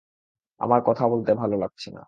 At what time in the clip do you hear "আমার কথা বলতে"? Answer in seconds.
0.61-1.31